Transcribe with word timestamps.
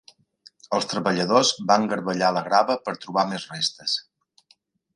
Els 0.77 0.87
treballadors 0.93 1.51
van 1.71 1.85
garbellar 1.91 2.31
la 2.37 2.43
grava 2.49 2.79
per 2.87 2.97
trobar 3.05 3.27
més 3.35 3.49
restes. 3.53 3.95